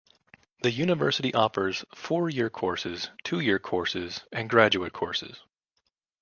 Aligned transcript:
The 0.63 0.71
university 0.71 1.31
offers 1.31 1.85
Four-Year 1.93 2.49
Courses, 2.49 3.11
Two-Year 3.23 3.59
Courses, 3.59 4.21
and 4.31 4.49
Graduate 4.49 4.93
Courses. 4.93 5.41